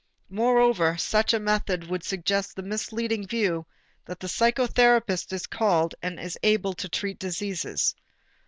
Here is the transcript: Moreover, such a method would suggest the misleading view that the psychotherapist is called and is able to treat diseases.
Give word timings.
Moreover, 0.31 0.97
such 0.97 1.31
a 1.31 1.39
method 1.39 1.85
would 1.87 2.03
suggest 2.03 2.55
the 2.55 2.63
misleading 2.63 3.27
view 3.27 3.67
that 4.05 4.19
the 4.19 4.25
psychotherapist 4.25 5.31
is 5.31 5.45
called 5.45 5.93
and 6.01 6.19
is 6.19 6.39
able 6.41 6.73
to 6.73 6.89
treat 6.89 7.19
diseases. 7.19 7.93